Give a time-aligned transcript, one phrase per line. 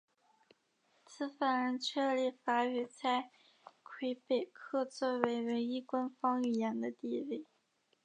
[1.05, 3.29] 此法案确立法语在
[3.83, 7.45] 魁北克作为唯一官方语言的地位。